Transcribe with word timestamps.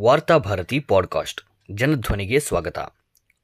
Varthabharati 0.00 0.80
podcast, 0.80 1.40
ಜನಧ್ವನಿಗೆ 1.70 2.40
ಸ್ವಾಗತ. 2.40 2.78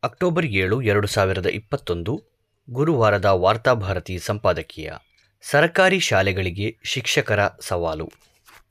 October 0.02 0.46
ಏಳು, 0.46 0.82
ಎರಡು 0.82 1.06
ಸಾವಿರದ 1.06 1.46
ಇಪ್ಪತ್ತೊಂದು, 1.46 2.22
ಗುರುವಾರದ 2.70 3.24
ವಾರ್ತಾಭಾರತಿ 3.24 4.18
ಸಂಪಾದಕೀಯ, 4.18 4.92
ಸರಕಾರಿ 5.42 6.00
ಶಾಲೆಗಳಿಗೆ 6.00 6.76
ಶಿಕ್ಷಕರ 6.84 7.40
ಸವಾಲು. 7.60 8.10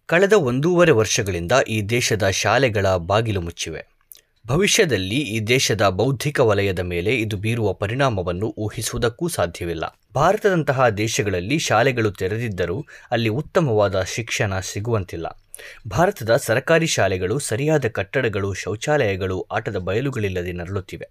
ಕಳೆದ 0.06 0.34
ಒಂದೂವರೆ 0.34 0.92
ವರ್ಷಗಳಿಂದ 0.92 1.52
ಈ 1.68 1.82
ದೇಶದ 1.82 2.30
ಶಾಲೆಗಳ 2.30 2.86
ಬಾಗಿಲು 2.98 3.42
ಮುಚ್ಚಿವೆ. 3.42 3.88
ಭವಿಷ್ಯದಲ್ಲಿ 4.48 5.16
ಈ 5.16 5.40
ದೇಶದ 5.40 5.90
ಬೌದ್ಧಿಕ 5.90 6.40
ವಲಯದ 6.40 6.80
ಮೇಲೆ 6.80 7.16
ಇದು 7.16 7.38
ಬೀರುವ 7.38 7.74
ಪರಿಣಾಮವನ್ನು 7.74 8.54
ಊಹಿಸುವುದಕ್ಕೂ 8.58 9.28
ಸಾಧ್ಯವಿಲ್ಲ. 9.28 10.00
ಭಾರತದಂತಹ 10.16 10.90
ದೇಶಗಳಲ್ಲಿ 10.90 11.60
ಶಾಲೆಗಳು 11.60 12.12
ತೆರೆದಿದ್ದರೂ 12.12 12.86
ಅಲ್ಲಿ 13.12 13.30
ಉತ್ತಮವಾದ 13.30 14.02
ಶಿಕ್ಷಣ 14.02 14.60
ಸಿಗುವಂತಿಲ್ಲ. 14.60 15.45
ಭಾರತದ 15.88 16.36
ಸರಕಾರಿ 16.36 16.88
ಶಾಲೆಗಳು, 16.88 17.40
ಸರಿಯಾದ 17.40 17.88
ಕಟ್ಟಡಗಳು, 17.88 18.54
ಶೌಚಾಲಯಗಳು, 18.54 19.42
ಆಟದ 19.42 19.76
ಬಯಲುಗಳಿಲ್ಲದೆ 19.76 20.52
ನರಳುತ್ತಿವೆ. 20.52 21.10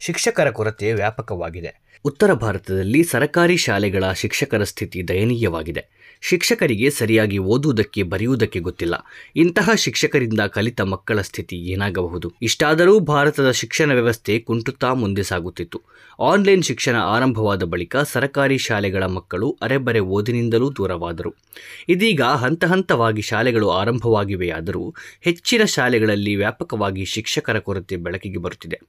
ಶಿಕ್ಷಕರ 0.00 0.50
ಕೊರತೆ 0.50 0.92
ವ್ಯಾಪಕವಾಗಿದೆ. 0.92 1.80
ಉತ್ತರ 2.04 2.32
ಭಾರತದಲ್ಲಿ 2.32 3.04
ಸರಕಾರಿ 3.04 3.56
ಶಾಲೆಗಳ 3.56 4.12
ಶಿಕ್ಷಕರ 4.12 4.64
ಸ್ಥಿತಿ 4.64 5.08
ದಯನೀಯವಾಗಿದೆ. 5.08 5.86
ಶಿಕ್ಷಕರಿಗೆ 6.20 6.90
ಸರಿಯಾಗಿ 6.90 7.38
ಓದುವುದಕ್ಕೆ 7.38 8.02
ಬರೆಯುವುದಕ್ಕೆ 8.02 8.60
ಗೊತ್ತಿಲ್ಲ. 8.60 8.94
ಇಂತಹ 9.36 9.70
ಶಿಕ್ಷಕರಿಂದ 9.74 10.40
ಕಲಿತ 10.40 10.80
ಮಕ್ಕಳ 10.80 11.20
ಸ್ಥಿತಿ 11.20 11.56
ಏನಾಗಬಹುದು? 11.56 12.32
ಇಷ್ಟಾದರೂ 12.42 12.98
ಭಾರತದ 12.98 13.50
ಶಿಕ್ಷಣ 13.50 13.92
ವ್ಯವಸ್ಥೆ 13.92 14.38
ಕುಂಟುತ್ತಾ 14.38 14.94
ಮುಂದೆ 14.94 15.22
ಸಾಗುತ್ತಿತ್ತು. 15.22 15.82
ಆನ್ಲೈನ್ 16.20 16.62
ಶಿಕ್ಷಣ 16.62 16.96
ಆರಂಭವಾದ 16.96 17.62
ಬಳಿಕ 17.62 17.96
ಸರಕಾರಿ 17.96 18.58
ಶಾಲೆಗಳ 18.58 19.06
ಮಕ್ಕಳು 19.06 19.58
ಅರೆಬರೆ 19.62 19.98
ಓದಿನಿಂದಲೂ 19.98 20.72
ದೂರವಾದರು. 20.72 21.34
ಇದೀಗ 21.88 22.22
ಹಂತ 22.22 22.64
ಹಂತವಾಗಿ 22.64 23.22
ಶಾಲೆಗಳು 23.22 23.70
ಆರಂಭವಾಗಿವೆಯಾದರೂ 23.70 24.94
ಹೆಚ್ಚಿನ 25.20 25.64
ಶಾಲೆಗಳಲ್ಲಿ 25.64 26.36
ವ್ಯಾಪಕವಾಗಿ 26.36 27.04
ಶಿಕ್ಷಕರ 27.04 27.58
ಕೊರತೆ 27.58 27.96
ಬೆಳಕಿಗೆ 27.96 28.36
ಬರುತ್ತಿದೆ. 28.36 28.80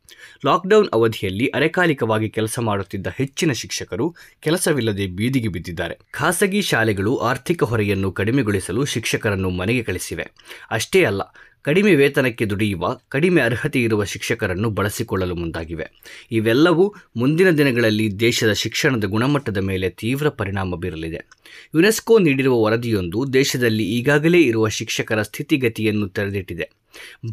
ಲಾಕ್ಡೌನ್ 0.46 0.88
ಅವಧಿಯಲ್ಲಿ 0.94 1.48
ಅರೆಕಾಲಿಕವಾಗಿ 1.48 2.30
ಕೆಲಸ 2.30 2.60
ಮಾಡುತ್ತಿದ್ದ 2.60 3.08
ಹೆಚ್ಚಿನ 3.18 3.52
ಶಿಕ್ಷಕರು 3.52 4.16
ಕೆಲಸವಿಲ್ಲದೆ 4.40 5.08
ಬೀದಿಗೆ 5.08 5.48
ಬಿದ್ದಿದ್ದಾರೆ. 5.48 5.98
ಖಾಸಗಿ 6.12 6.62
ಶಾಲೆಗಳು 6.62 7.09
ಆರ್ಥಿಕ 7.16 7.64
ಹೊರೆಯನ್ನು 7.64 8.12
ಕಡಿಮೆಗೊಳಿಸಲು 8.12 8.86
ಶಿಕ್ಷಕರನ್ನು 8.86 9.50
ಮನೆಗೆ 9.50 9.84
ಕಳಿಸಿವೆ. 9.84 10.28
ಅಷ್ಟೇ 10.72 11.04
ಅಲ್ಲ, 11.04 11.22
ಕಡಿಮೆ 11.62 11.96
ವೇತನಕ್ಕೆ 11.96 12.46
ದುಡಿಯುವ, 12.46 13.00
ಕಡಿಮೆ 13.10 13.42
ಅರ್ಹತೆ 13.42 13.84
ಇರುವ 13.84 14.04
ಶಿಕ್ಷಕರನ್ನು 14.04 14.70
ಬಳಸಿಕೊಳ್ಳಲು 14.70 15.36
ಮುಂದಾಗಿವೆ. 15.36 15.86
ಇವೆಲ್ಲವೂ 16.32 16.96
ಮುಂದಿನ 17.18 17.50
ದಿನಗಳಲ್ಲಿ 17.50 18.20
ದೇಶದ 18.20 18.52
ಶಿಕ್ಷಣದ 18.52 19.04
ಗುಣಮಟ್ಟದ 19.04 19.58
ಮೇಲೆ 19.58 19.90
ತೀವ್ರ 19.90 20.30
ಪರಿಣಾಮ 20.30 20.76
ಬೀರಲಿದೆ. 20.76 21.28
ಯುನೆಸ್ಕೋ 21.76 22.20
ನೀಡಿರುವ 22.20 22.62
ವರದಿಯೊಂದು 22.62 23.34
ದೇಶದಲ್ಲಿ 23.34 23.84
ಈಗಾಗಲೇ 23.84 24.42
ಇರುವ 24.42 24.68
ಶಿಕ್ಷಕರ 24.68 25.22
ಸ್ಥಿತಿಗತಿಯನ್ನು 25.22 26.10
ತೆರೆದಿಟ್ಟಿದೆ. 26.10 26.79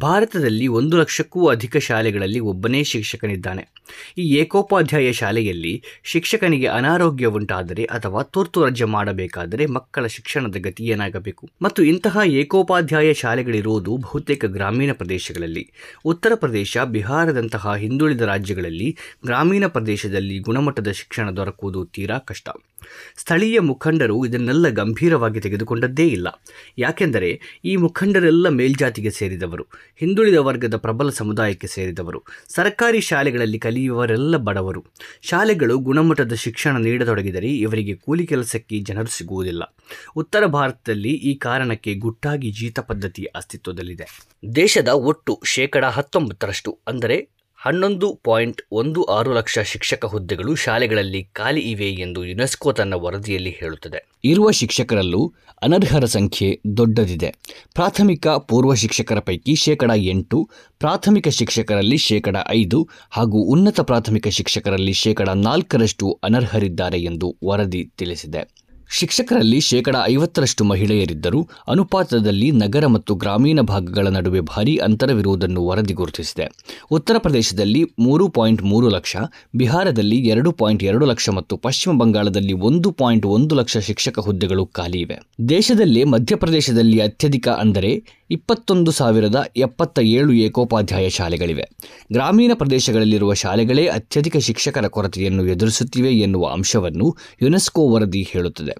ಭಾರತದಲ್ಲಿ 0.01 0.67
ಒಂದು 0.67 0.97
ಲಕ್ಷಕ್ಕೂ 0.97 1.47
ಅಧಿಕ 1.47 1.77
ಶಾಲೆಗಳಲ್ಲಿ 1.77 2.39
ಒಬ್ಬನೇ 2.39 2.83
ಶಿಕ್ಷಕನಿದ್ದಾನೆ. 2.83 3.67
ಈ 4.17 4.35
ಏಕೋಪಾಧ್ಯಾಯ 4.35 5.11
ಶಾಲೆಯಲ್ಲಿ 5.11 5.83
ಶಿಕ್ಷಕನಿಗೆ 6.03 6.67
ಅನಾರೋಗ್ಯ 6.67 7.25
ಉಂಟಾದರೆ 7.25 7.83
ಅಥವಾ 7.83 8.23
ತುರ್ತು 8.23 8.65
ರಜೆ 8.65 8.83
ಮಾಡಬೇಕಾದರೆ 8.83 9.65
ಮಕ್ಕಳ 9.65 10.07
ಶಿಕ್ಷಣದ 10.07 10.55
ಗತಿ 10.59 10.83
ಏನಾಗಬೇಕು? 10.83 11.49
ಮತ್ತು 11.61 11.83
ಇಂತಹ 11.83 12.17
ಏಕೋಪಾಧ್ಯಾಯ 12.25 13.13
ಶಾಲೆಗಳಿರುವುದು 13.13 13.97
ಬಹುತೇಕ 13.97 14.45
ಗ್ರಾಮೀಣ 14.45 14.91
ಪ್ರದೇಶಗಳಲ್ಲಿ. 14.93 15.71
ಉತ್ತರ 16.05 16.31
ಪ್ರದೇಶ, 16.35 16.77
ಬಿಹಾರದಂತಹ 16.77 17.75
ಹಿಂದುಳಿದ 17.75 18.21
ರಾಜ್ಯಗಳಲ್ಲಿ 18.21 18.97
ಗ್ರಾಮೀಣ 19.25 19.67
ಪ್ರದೇಶದಲ್ಲಿ 19.67 20.39
ಗುಣಮಟ್ಟದ 20.39 20.91
ಶಿಕ್ಷಣ 20.91 21.29
ದೊರಕುವುದು 21.29 21.85
ತೀರಾ 21.85 22.17
ಕಷ್ಟ. 22.17 22.49
ಸ್ಥಳೀಯ 23.17 23.59
ಮುಖಂಡರು 23.59 24.25
ಇದನ್ನೆಲ್ಲ 24.25 24.69
ಗಂಭೀರವಾಗಿ 24.69 25.39
ತೆಗೆದುಕೊಂಡದ್ದೇ 25.39 26.07
ಇಲ್ಲ. 26.07 26.41
ಯಾಕೆಂದರೆ 26.77 27.39
ಈ 27.65 27.75
ಮುಖಂಡರೆಲ್ಲ 27.75 28.49
ಮೇಲ್ಜಾತಿಗೆ 28.49 29.11
ಸೇರಿದವರು, 29.47 29.65
ಹಿಂದುಳಿದ 29.95 30.35
ವರ್ಗದ 30.35 30.75
ಪ್ರಬಲ 30.75 31.09
ಸಮುದಾಯಕ್ಕೆ 31.09 31.67
ಸೇರಿದವರು, 31.67 32.23
ಸರ್ಕಾರಿ 32.49 33.01
ಶಾಲೆಗಳಲ್ಲಿ 33.01 33.59
ಕಲಿಯುವವರೆಲ್ಲ 33.59 34.37
ಬಡವರು. 34.37 34.85
ಶಾಲೆಗಳು 35.21 35.79
ಗುಣಮಟ್ಟದ 35.79 36.33
ಶಿಕ್ಷಣ 36.33 36.77
ನೀಡತೊಡಗಿದರೆ 36.77 37.47
ಇವರಿಗೆ 37.47 37.95
ಕೂಲಿ 37.95 38.27
ಕೆಲಸಕ್ಕೆ 38.27 38.79
ಜನರು 38.79 39.07
ಸಿಗುವುದಿಲ್ಲ. 39.07 39.63
ಉತ್ತರ 40.15 40.45
ಭಾರತದಲ್ಲಿ 40.45 41.09
ಈ 41.09 41.35
ಕಾರಣಕ್ಕೆ 41.35 41.93
ಗುಟ್ಟಾಗಿ 41.93 42.51
ಜೀತ 42.51 42.79
ಪದ್ಧತಿ 42.79 43.25
ಅಸ್ತಿತ್ವದಲ್ಲಿದೆ. 43.25 44.07
ದೇಶದ 44.55 44.87
ಒಟ್ಟು 44.87 45.41
ಶೇಕಡ 45.45 45.85
ಹತ್ತೊಂಬತ್ತರಷ್ಟು, 45.85 46.79
ಅಂದರೆ 46.87 47.36
ಹನ್ನೊಂದು 47.67 48.19
ಪಾಯಿಂಟ್ 48.23 48.61
ಒಂದು 48.71 49.03
ಆರು 49.03 49.33
ಲಕ್ಷ 49.33 49.59
ಶಿಕ್ಷಕ 49.59 50.05
ಹುದ್ದೆಗಳು 50.05 50.55
ಶಾಲೆಗಳಲ್ಲಿ 50.55 51.23
ಖಾಲಿ 51.23 51.59
ಇವೆ 51.59 51.85
ಎಂದು 51.85 52.25
ಯುನೆಸ್ಕೋ 52.25 52.71
ತನ್ನ 52.71 52.93
ವರದಿಯಲ್ಲಿ 52.93 53.49
ಹೇಳುತ್ತದೆ. 53.49 54.09
ಇರುವ 54.23 54.51
ಶಿಕ್ಷಕರಲ್ಲೂ 54.51 55.33
ಅನರ್ಹರ 55.61 56.05
ಸಂಖ್ಯೆ 56.05 56.61
ದೊಡ್ಡದಿದೆ. 56.77 57.33
ಪ್ರಾಥಮಿಕ, 57.73 58.27
ಪೂರ್ವ 58.27 58.73
ಶಿಕ್ಷಕರ 58.73 59.19
ಪೈಕಿ 59.19 59.55
ಶೇಕಡ 59.55 59.91
ಎಂಟು, 59.95 60.49
ಪ್ರಾಥಮಿಕ 60.79 61.27
ಶಿಕ್ಷಕರಲ್ಲಿ 61.27 61.97
ಶೇಕಡ 61.97 62.37
ಐದು 62.49 62.89
ಹಾಗೂ 63.11 63.37
ಉನ್ನತ 63.37 63.79
ಪ್ರಾಥಮಿಕ 63.79 64.27
ಶಿಕ್ಷಕರಲ್ಲಿ 64.27 64.93
ಶೇಕಡ 64.93 65.29
ನಾಲ್ಕರಷ್ಟು 65.29 66.19
ಅನರ್ಹರಿದ್ದಾರೆ 66.23 66.99
ಎಂದು 67.01 67.37
ವರದಿ 67.45 67.85
ತಿಳಿಸಿದೆ. 67.97 68.66
ಶಿಕ್ಷಕರಲ್ಲಿ 68.89 69.61
ಶೇಕಡ 69.61 69.95
ಐವತ್ತರಷ್ಟು 70.05 70.63
ಮಹಿಳೆಯರಿದ್ದರೂ 70.63 71.49
ಅನುಪಾತದಲ್ಲಿ 71.67 72.51
ನಗರ 72.51 72.87
ಮತ್ತು 72.87 73.15
ಗ್ರಾಮೀಣ 73.15 73.61
ಭಾಗಗಳ 73.61 74.07
ನಡುವೆ 74.07 74.41
ಭಾರೀ 74.41 74.77
ಅಂತರವಿರುವುದನ್ನು 74.77 75.67
ವರದಿ 75.67 75.93
ಗುರುತಿಸಿದೆ. 75.93 76.49
ಉತ್ತರ 76.91 77.15
ಪ್ರದೇಶದಲ್ಲಿ 77.17 77.83
ಮೂರು 77.99 78.29
ಪಾಯಿಂಟ್ 78.29 78.63
ಮೂರು 78.63 78.89
ಲಕ್ಷ, 78.89 79.15
ಬಿಹಾರದಲ್ಲಿ 79.55 80.15
ಎರಡು 80.15 80.51
ಪಾಯಿಂಟ್ 80.51 80.83
ಎರಡು 80.83 81.05
ಲಕ್ಷ 81.05 81.29
ಮತ್ತು 81.29 81.57
ಪಶ್ಚಿಮ 81.57 81.97
ಬಂಗಾಳದಲ್ಲಿ 81.97 82.53
ಒಂದು 82.53 82.91
ಪಾಯಿಂಟ್ 82.91 83.25
ಒಂದು 83.25 83.55
ಲಕ್ಷ 83.55 83.77
ಶಿಕ್ಷಕ 83.77 84.19
ಹುದ್ದೆಗಳು 84.19 84.65
ಖಾಲಿ 84.65 84.99
ಇವೆ. 84.99 85.19
ದೇಶದಲ್ಲೇ 85.49 86.03
ಮಧ್ಯಪ್ರದೇಶದಲ್ಲಿ 86.03 86.99
ಅತ್ಯಧಿಕ 86.99 87.47
ಅಂದರೆ 87.47 88.03
ಇಪ್ಪತ್ತೊಂದು 88.31 88.91
ಸಾವಿರದ 88.91 89.45
ಎಪ್ಪತ್ತ 89.57 89.99
ಏಳು 89.99 90.33
ಏಕೋಪಾಧ್ಯಾಯ 90.33 91.09
ಶಾಲೆಗಳಿವೆ. 91.09 91.69
ಗ್ರಾಮೀಣ 92.13 92.51
ಪ್ರದೇಶಗಳಲ್ಲಿರುವ 92.53 93.33
ಶಾಲೆಗಳೇ 93.33 93.87
ಅತ್ಯಧಿಕ 93.87 94.37
ಶಿಕ್ಷಕರ 94.37 94.87
ಕೊರತೆಯನ್ನು 94.87 95.45
ಎದುರಿಸುತ್ತಿವೆ 95.45 96.11
ಎನ್ನುವ 96.11 96.47
ಅಂಶವನ್ನು 96.47 97.17
ಯುನೆಸ್ಕೋ 97.41 97.89
ವರದಿ 97.89 98.21
ಹೇಳುತ್ತದೆ. 98.21 98.76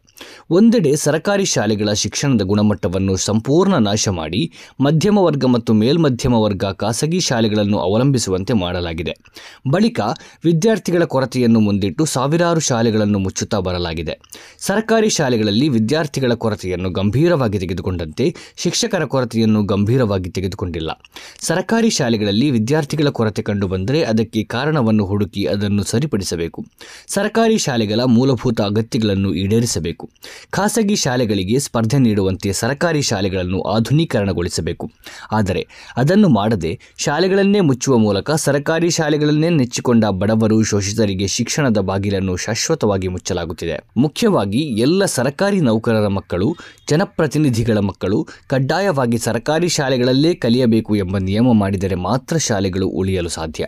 ಒಂದೆಡೆ 0.51 0.95
ಸರಕಾರಿ 0.95 1.45
ಶಾಲೆಗಳ 1.45 1.93
ಶಿಕ್ಷಣದ 1.93 2.41
ಗುಣಮಟ್ಟವನ್ನು 2.41 3.15
ಸಂಪೂರ್ಣ 3.15 3.75
ನಾಶ 3.75 4.09
ಮಾಡಿ 4.09 4.51
ಮಧ್ಯಮ 4.79 5.17
ವರ್ಗ 5.17 5.45
ಮತ್ತು 5.45 5.73
ಮೇಲ್ಮಧ್ಯಮ 5.73 6.33
ವರ್ಗ 6.33 6.65
ಖಾಸಗಿ 6.65 7.19
ಶಾಲೆಗಳನ್ನು 7.19 7.77
ಅವಲಂಬಿಸುವಂತೆ 7.77 8.53
ಮಾಡಲಾಗಿದೆ. 8.53 9.13
ಬಳಿಕ 9.71 9.99
ವಿದ್ಯಾರ್ಥಿಗಳ 10.43 11.03
ಕೊರತೆಯನ್ನು 11.03 11.59
ಮುಂದಿಟ್ಟು 11.59 12.05
ಸಾವಿರಾರು 12.05 12.59
ಶಾಲೆಗಳನ್ನು 12.59 13.19
ಮುಚ್ಚುತ್ತಾ 13.19 13.59
ಬರಲಾಗಿದೆ. 13.59 14.19
ಸರ್ಕಾರಿ 14.59 15.09
ಶಾಲೆಗಳಲ್ಲಿ 15.09 15.69
ವಿದ್ಯಾರ್ಥಿಗಳ 15.69 16.33
ಕೊರತೆಯನ್ನು 16.33 16.89
ಗಂಭೀರವಾಗಿ 16.89 17.59
ತೆಗೆದುಕೊಂಡಂತೆ 17.59 18.35
ಶಿಕ್ಷಕರ 18.57 19.05
ಕೊರತೆಯನ್ನು 19.05 19.63
ಗಂಭೀರವಾಗಿ 19.63 20.29
ತೆಗೆದುಕೊಂಡಿಲ್ಲ. 20.29 20.91
ಸರ್ಕಾರಿ 21.41 21.89
ಶಾಲೆಗಳಲ್ಲಿ 21.89 22.51
ವಿದ್ಯಾರ್ಥಿಗಳ 22.51 23.09
ಕೊರತೆ 23.09 23.41
ಕಂಡುಬಂದರೆ 23.41 24.03
ಅದಕ್ಕೆ 24.03 24.43
ಕಾರಣವನ್ನು 24.43 25.05
ಹುಡುಕಿ 25.05 25.45
ಅದನ್ನು 25.45 25.83
ಸರಿಪಡಿಸಬೇಕು. 25.83 26.65
ಸರ್ಕಾರಿ 27.07 27.57
ಶಾಲೆಗಳ 27.57 28.01
ಮೂಲಭೂತ 28.05 28.61
ಅಗತ್ಯಗಳನ್ನು 28.61 29.33
ಈಡೇರಿಸಬೇಕು. 29.33 29.86
ಖಾಸಗಿ 30.49 30.95
ಶಾಲೆಗಳಿಗೆ 30.95 31.59
ಸ್ಪರ್ಧೆ 31.59 31.97
ನೀಡುವಂತೆ 31.97 32.53
ಸರ್ಕಾರಿ 32.53 33.01
ಶಾಲೆಗಳನ್ನು 33.01 33.61
ಆಧುನೀಕರಣಗೊಳಿಸಬೇಕು. 33.61 34.91
ಆದರೆ 35.31 35.67
ಅದನ್ನು 35.97 36.29
ಮಾಡದೆ 36.29 36.79
ಶಾಲೆಗಳನ್ನೇ 36.97 37.59
ಮುಚ್ಚುವ 37.59 37.97
ಮೂಲಕ 37.97 38.31
ಸರ್ಕಾರಿ 38.31 38.89
ಶಾಲೆಗಳನ್ನೇ 38.89 39.49
ನೆಚ್ಚಿಕೊಂಡ 39.49 40.05
ಬಡವರು 40.05 40.63
ಶೋಷಿತರಿಗೆ 40.63 41.27
ಶಿಕ್ಷಣದ 41.27 41.77
ಬಾಗಿಲನ್ನು 41.77 42.35
ಶಾಶ್ವತವಾಗಿ 42.35 43.07
ಮುಚ್ಚಲಾಗುತ್ತಿದೆ. 43.07 43.83
ಮುಖ್ಯವಾಗಿ 43.97 44.57
ಎಲ್ಲ 44.57 45.05
ಸರ್ಕಾರಿ 45.05 45.61
ನೌಕರರ 45.61 46.07
ಮಕ್ಕಳು, 46.07 46.55
ಜನಪ್ರತಿನಿಧಿಗಳ 46.89 47.77
ಮಕ್ಕಳು 47.77 48.27
ಕಡ್ಡಾಯವಾಗಿ 48.47 49.17
ಸರ್ಕಾರಿ 49.17 49.69
ಶಾಲೆಗಳಲ್ಲೇ 49.69 50.33
ಕಲಿಯಬೇಕು 50.33 50.95
ಎಂಬ 50.95 51.17
ನಿಯಮ 51.17 51.53
ಮಾಡಿದರೆ 51.53 51.95
ಮಾತ್ರ 51.95 52.37
ಶಾಲೆಗಳು 52.37 52.87
ಉಳಿಯಲು 52.87 53.29
ಸಾಧ್ಯ. 53.29 53.65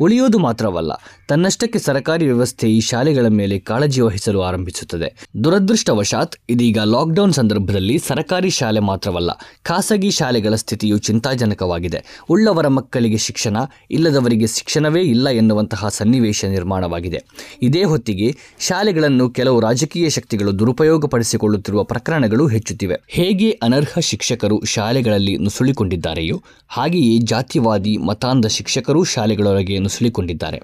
ಉಳಿಯೋದು 0.00 0.38
ಮಾತ್ರವಲ್ಲ, 0.38 0.92
ತನ್ನಷ್ಟಕ್ಕೆ 1.28 1.78
ಸರ್ಕಾರಿ 1.78 2.26
ವ್ಯವಸ್ಥೆ 2.26 2.70
ಈ 2.72 2.80
ಶಾಲೆಗಳ 2.80 3.26
ಮೇಲೆ 3.26 3.58
ಕಾಳಜಿ 3.58 4.00
ವಹಿಸಲು 4.00 4.42
ಆರಂಭಿಸುತ್ತದೆ. 4.42 5.26
ದುರದೃಷ್ಟವಶಾತ್ 5.58 6.36
ಇದೀಗ 6.48 6.78
ಲಾಕ್ಡೌನ್ 6.78 7.32
ಸಂದರ್ಭದಲ್ಲಿ 7.32 7.98
ಸರ್ಕಾರಿ 7.98 8.50
ಶಾಲೆ 8.50 8.80
ಮಾತ್ರವಲ್ಲ, 8.80 9.30
ಖಾಸಗಿ 9.62 10.10
ಶಾಲೆಗಳ 10.10 10.54
ಸ್ಥಿತಿಯು 10.54 10.98
ಚಿಂತಾಜನಕವಾಗಿದೆ. 10.98 12.22
ಉಳ್ಳವರ 12.28 12.68
ಮಕ್ಕಳಿಗೆ 12.68 13.16
ಶಿಕ್ಷಣ, 13.16 13.56
ಇಲ್ಲದವರಿಗೆ 13.90 14.46
ಶಿಕ್ಷಣವೇ 14.46 15.00
ಇಲ್ಲ 15.00 15.28
ಎನ್ನುವಂತಹ 15.28 15.88
ಸನ್ನಿವೇಶ 15.88 16.44
ನಿರ್ಮಾಣವಾಗಿದೆ. 16.44 17.24
ಇದೇ 17.62 17.82
ಹೊತ್ತಿಗೆ 17.84 18.36
ಶಾಲೆಗಳನ್ನು 18.60 19.30
ಕೆಲವು 19.30 19.60
ರಾಜಕೀಯ 19.60 20.10
ಶಕ್ತಿಗಳು 20.10 20.58
ದುರುಪಯೋಗಪಡಿಸಿಕೊಳ್ಳುತ್ತಿರುವ 20.58 21.82
ಪ್ರಕರಣಗಳು 21.84 22.46
ಹೆಚ್ಚುತ್ತಿವೆ. 22.46 22.96
ಹೇಗೆ 23.08 23.50
ಅನರ್ಹ 23.50 23.98
ಶಿಕ್ಷಕರು 24.00 24.64
ಶಾಲೆಗಳಲ್ಲಿ 24.64 25.36
ನುಸುಳಿಕೊಂಡಿದ್ದಾರೆಯೋ, 25.36 26.42
ಹಾಗೆಯೇ 26.68 27.18
ಜಾತಿವಾದಿ, 27.18 27.96
ಮತಾಂಧ 27.96 28.46
ಶಿಕ್ಷಕರು 28.46 29.04
ಶಾಲೆಗಳೊಳಗೆ 29.04 29.78
ನುಸುಳಿಕೊಂಡಿದ್ದಾರೆ. 29.78 30.60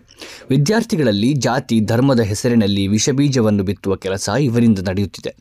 ವಿದ್ಯಾರ್ಥಿಗಳಲ್ಲಿ 0.50 1.32
ಜಾತಿ, 1.32 1.80
ಧರ್ಮದ 1.80 2.20
ಹೆಸರಿನಲ್ಲಿ 2.20 2.86
ವಿಷಬೀಜವನ್ನು 2.86 3.62
ಬಿತ್ತುವ 3.62 3.96
ಕೆಲಸ 3.96 4.30
ಇವರಿಂದ 4.40 4.78
ನಡೆಯುತ್ತಿದೆ. 4.84 5.34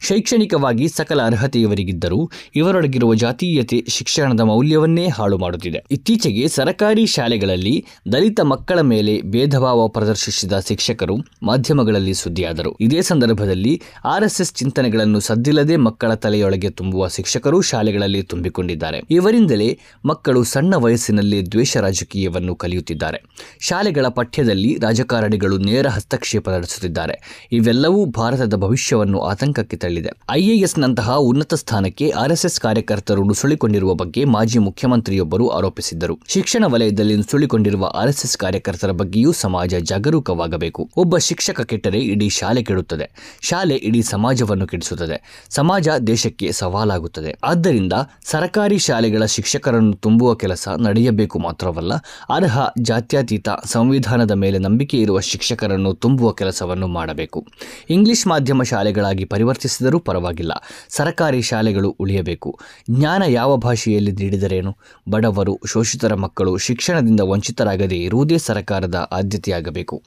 ಶೈಕ್ಷಣಿಕವಾಗಿ 0.00 0.88
ಸಕಲ 0.88 1.22
ಅರ್ಹತೆಯವರಿಗಿದ್ದರೂ 1.22 2.30
ಇವರೊಳಗಿರುವ 2.56 3.14
ಜಾತೀಯತೆ 3.14 3.84
ಶಿಕ್ಷಣದ 3.88 4.40
ಮೌಲ್ಯವನ್ನೇ 4.40 5.08
ಹಾಳು 5.08 5.38
ಮಾಡುತ್ತಿದೆ. 5.38 5.84
ಇತ್ತೀಚೆಗೆ 5.90 6.48
ಸರಕಾರಿ 6.48 7.06
ಶಾಲೆಗಳಲ್ಲಿ 7.06 7.86
ದಲಿತ 8.12 8.40
ಮಕ್ಕಳ 8.40 8.80
ಮೇಲೆ 8.80 9.22
ಭೇದಭಾವ 9.22 9.88
ಪ್ರದರ್ಶಿಸಿದ 9.88 10.52
ಶಿಕ್ಷಕರು 10.68 11.16
ಮಾಧ್ಯಮಗಳಲ್ಲಿ 11.42 12.14
ಸುದ್ದಿಯಾದರು. 12.14 12.76
ಇದೇ 12.80 13.02
ಸಂದರ್ಭದಲ್ಲಿ 13.02 13.82
ಆರ್ಎಸ್ಎಸ್ 14.04 14.52
ಚಿಂತನೆಗಳನ್ನು 14.54 15.20
ಸದ್ದಿಲ್ಲದೆ 15.20 15.76
ಮಕ್ಕಳ 15.76 16.14
ತಲೆಯೊಳಗೆ 16.14 16.70
ತುಂಬುವ 16.70 17.08
ಶಿಕ್ಷಕರು 17.08 17.60
ಶಾಲೆಗಳಲ್ಲಿ 17.60 18.22
ತುಂಬಿಕೊಂಡಿದ್ದಾರೆ. 18.22 19.00
ಇವರಿಂದಲೇ 19.10 19.78
ಮಕ್ಕಳು 20.04 20.44
ಸಣ್ಣ 20.44 20.74
ವಯಸ್ಸಿನಲ್ಲಿ 20.74 21.52
ದ್ವೇಷ 21.52 21.76
ರಾಜಕೀಯವನ್ನು 21.76 22.54
ಕಲಿಯುತ್ತಿದ್ದಾರೆ. 22.54 23.22
ಶಾಲೆಗಳ 23.60 24.06
ಪಠ್ಯದಲ್ಲಿ 24.08 24.78
ರಾಜಕಾರಣಿಗಳು 24.80 25.58
ನೇರ 25.58 25.86
ಹಸ್ತಕ್ಷೇಪ 25.88 26.50
ನಡೆಸುತ್ತಿದ್ದಾರೆ. 26.50 27.46
ಇವೆಲ್ಲವೂ 27.52 28.04
ಭಾರತದ 28.04 28.54
ಭವಿಷ್ಯವನ್ನು 28.54 29.20
ಆತಂಕಕ್ಕೆ 29.62 29.76
ತಳ್ಳಿದೆ. 29.76 30.10
ಐಎಎಸ್ನಂತಹ 30.30 31.16
ಉನ್ನತ 31.16 31.54
ಸ್ಥಾನಕ್ಕೆ 31.54 32.10
ಆರ್ಎಸ್ಎಸ್ 32.10 32.60
ಕಾರ್ಯಕರ್ತರು 32.60 33.24
ನುಸುಳಿಕೊಂಡಿರುವ 33.24 33.94
ಬಗ್ಗೆ 33.94 34.24
ಮಾಜಿ 34.24 34.58
ಮುಖ್ಯಮಂತ್ರಿಯೊಬ್ಬರು 34.58 35.48
ಆರೋಪಿಸಿದ್ದರು. 35.48 36.18
ಶಿಕ್ಷಣ 36.28 36.64
ವಲಯದಲ್ಲಿ 36.66 37.16
ನುಸುಳಿಕೊಂಡಿರುವ 37.16 37.84
ಆರ್ಎಸ್ಎಸ್ 37.84 38.36
ಕಾರ್ಯಕರ್ತರ 38.36 38.90
ಬಗ್ಗೆಯೂ 38.90 39.32
ಸಮಾಜ 39.32 39.74
ಜಾಗರೂಕವಾಗಬೇಕು. 39.74 40.90
ಒಬ್ಬ 40.96 41.18
ಶಿಕ್ಷಕ 41.18 41.60
ಕೆಟ್ಟರೆ 41.60 41.98
ಇಡೀ 41.98 42.28
ಶಾಲೆ 42.28 42.62
ಕೆಡುತ್ತದೆ. 42.62 43.38
ಶಾಲೆ 43.40 43.74
ಇಡೀ 43.74 44.02
ಸಮಾಜವನ್ನು 44.02 44.66
ಕೆಡಿಸುತ್ತದೆ. 44.66 45.46
ಸಮಾಜ 45.50 45.88
ದೇಶಕ್ಕೆ 46.06 46.52
ಸವಾಲಾಗುತ್ತದೆ. 46.52 47.38
ಆದ್ದರಿಂದ 47.44 47.92
ಸರಕಾರಿ 48.24 48.78
ಶಾಲೆಗಳ 48.78 49.24
ಶಿಕ್ಷಕರನ್ನು 49.24 49.92
ತುಂಬುವ 49.92 50.34
ಕೆಲಸ 50.34 50.68
ನಡೆಯಬೇಕು 50.68 51.38
ಮಾತ್ರವಲ್ಲ, 51.38 51.94
ಅರ್ಹ 52.30 52.58
ಜಾತ್ಯತೀತ 52.78 53.48
ಸಂವಿಧಾನದ 53.64 54.30
ಮೇಲೆ 54.30 54.58
ನಂಬಿಕೆ 54.58 54.96
ಇರುವ 54.96 55.20
ಶಿಕ್ಷಕರನ್ನು 55.20 55.94
ತುಂಬುವ 55.94 56.32
ಕೆಲಸವನ್ನು 56.32 56.86
ಮಾಡಬೇಕು. 56.86 57.46
ಇಂಗ್ಲಿಷ್ 57.90 58.26
ಮಾಧ್ಯಮ 58.26 58.62
ಶಾಲೆಗಳಾಗಿ 58.62 59.24
ಪರಿವರ್ತಿಸಿದರೂ 59.52 59.98
ಪರವಾಗಿಲ್ಲ. 59.98 60.52
ಸರ್ಕಾರಿ 60.88 61.40
ಶಾಲೆಗಳು 61.42 61.90
ಉಳಿಯಬೇಕು. 62.00 62.50
ಜ್ಞಾನ 62.90 63.22
ಯಾವ 63.28 63.56
ಭಾಷೆಯಲ್ಲಿ 63.56 64.12
ನೀಡಿದರೇನು? 64.12 64.72
ಬಡವರು, 65.10 65.54
ಶೋಷಿತರ 65.66 66.14
ಮಕ್ಕಳು 66.14 66.52
ಶಿಕ್ಷಣದಿಂದ 66.56 67.20
ವಂಚಿತರಾಗದೇ 67.20 67.96
ಇರುವುದೇ 67.96 68.38
ಸರ್ಕಾರದ 68.38 69.08
ಆದ್ಯತೆಯಾಗಬೇಕು. 69.12 69.96